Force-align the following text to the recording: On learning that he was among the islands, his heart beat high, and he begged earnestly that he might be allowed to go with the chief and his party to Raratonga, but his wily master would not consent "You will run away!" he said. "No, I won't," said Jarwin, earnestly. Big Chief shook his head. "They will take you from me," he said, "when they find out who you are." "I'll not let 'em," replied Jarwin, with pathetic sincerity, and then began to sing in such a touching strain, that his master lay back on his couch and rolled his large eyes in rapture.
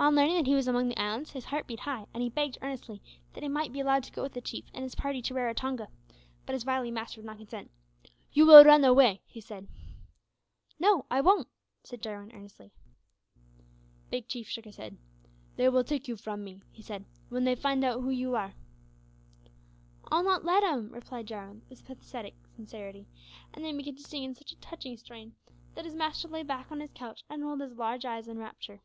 On 0.00 0.14
learning 0.14 0.36
that 0.36 0.46
he 0.46 0.54
was 0.54 0.68
among 0.68 0.88
the 0.88 0.96
islands, 0.98 1.32
his 1.32 1.46
heart 1.46 1.66
beat 1.66 1.80
high, 1.80 2.06
and 2.14 2.22
he 2.22 2.28
begged 2.28 2.56
earnestly 2.62 3.02
that 3.34 3.42
he 3.42 3.48
might 3.48 3.72
be 3.72 3.80
allowed 3.80 4.04
to 4.04 4.12
go 4.12 4.22
with 4.22 4.32
the 4.32 4.40
chief 4.40 4.70
and 4.72 4.84
his 4.84 4.94
party 4.94 5.20
to 5.22 5.34
Raratonga, 5.34 5.88
but 6.46 6.52
his 6.52 6.64
wily 6.64 6.92
master 6.92 7.20
would 7.20 7.26
not 7.26 7.38
consent 7.38 7.68
"You 8.32 8.46
will 8.46 8.62
run 8.62 8.84
away!" 8.84 9.22
he 9.26 9.40
said. 9.40 9.66
"No, 10.78 11.04
I 11.10 11.20
won't," 11.20 11.48
said 11.82 12.00
Jarwin, 12.00 12.30
earnestly. 12.32 12.70
Big 14.08 14.28
Chief 14.28 14.46
shook 14.48 14.66
his 14.66 14.76
head. 14.76 14.96
"They 15.56 15.68
will 15.68 15.82
take 15.82 16.06
you 16.06 16.14
from 16.16 16.44
me," 16.44 16.62
he 16.70 16.80
said, 16.80 17.04
"when 17.28 17.42
they 17.42 17.56
find 17.56 17.82
out 17.84 18.00
who 18.02 18.10
you 18.10 18.36
are." 18.36 18.54
"I'll 20.12 20.22
not 20.22 20.44
let 20.44 20.62
'em," 20.62 20.90
replied 20.92 21.26
Jarwin, 21.26 21.62
with 21.68 21.84
pathetic 21.84 22.36
sincerity, 22.54 23.08
and 23.52 23.64
then 23.64 23.76
began 23.76 23.96
to 23.96 24.02
sing 24.02 24.22
in 24.22 24.34
such 24.36 24.52
a 24.52 24.60
touching 24.60 24.96
strain, 24.96 25.34
that 25.74 25.84
his 25.84 25.96
master 25.96 26.28
lay 26.28 26.44
back 26.44 26.70
on 26.70 26.78
his 26.78 26.92
couch 26.94 27.24
and 27.28 27.44
rolled 27.44 27.60
his 27.60 27.72
large 27.76 28.04
eyes 28.04 28.28
in 28.28 28.38
rapture. 28.38 28.80